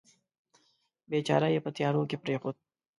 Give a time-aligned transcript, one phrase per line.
[1.09, 2.55] بیچاره یې په تیارو کې پرېښود.